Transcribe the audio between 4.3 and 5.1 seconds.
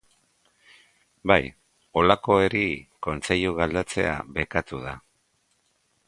bekatu da.